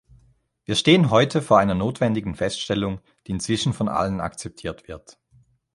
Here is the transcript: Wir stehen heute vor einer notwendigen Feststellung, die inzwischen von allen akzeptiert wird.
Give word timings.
Wir 0.65 0.73
stehen 0.75 1.11
heute 1.11 1.43
vor 1.43 1.59
einer 1.59 1.75
notwendigen 1.75 2.33
Feststellung, 2.33 3.01
die 3.27 3.33
inzwischen 3.33 3.71
von 3.71 3.87
allen 3.87 4.19
akzeptiert 4.19 4.87
wird. 4.87 5.19